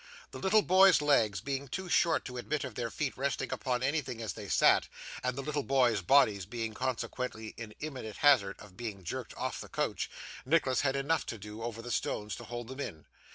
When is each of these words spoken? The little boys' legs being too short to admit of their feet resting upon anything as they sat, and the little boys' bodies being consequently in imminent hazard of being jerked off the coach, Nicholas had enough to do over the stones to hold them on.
The 0.31 0.39
little 0.39 0.63
boys' 0.63 0.99
legs 0.99 1.41
being 1.41 1.67
too 1.67 1.87
short 1.87 2.25
to 2.25 2.37
admit 2.37 2.63
of 2.63 2.73
their 2.73 2.89
feet 2.89 3.15
resting 3.15 3.53
upon 3.53 3.83
anything 3.83 4.19
as 4.19 4.33
they 4.33 4.49
sat, 4.49 4.87
and 5.21 5.35
the 5.35 5.43
little 5.43 5.61
boys' 5.61 6.01
bodies 6.01 6.47
being 6.47 6.73
consequently 6.73 7.53
in 7.55 7.75
imminent 7.81 8.17
hazard 8.17 8.55
of 8.57 8.75
being 8.75 9.03
jerked 9.03 9.35
off 9.37 9.61
the 9.61 9.69
coach, 9.69 10.09
Nicholas 10.43 10.81
had 10.81 10.95
enough 10.95 11.27
to 11.27 11.37
do 11.37 11.61
over 11.61 11.83
the 11.83 11.91
stones 11.91 12.35
to 12.37 12.45
hold 12.45 12.69
them 12.69 12.81
on. 12.81 13.05